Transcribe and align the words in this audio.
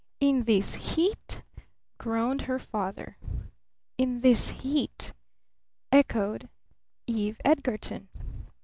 "In 0.19 0.45
this 0.45 0.73
heat?" 0.95 1.43
groaned 1.99 2.41
her 2.49 2.57
father. 2.57 3.17
"In 3.99 4.21
this 4.21 4.49
heat," 4.49 5.13
echoed 5.91 6.49
Eve 7.05 7.39
Edgarton. 7.45 8.09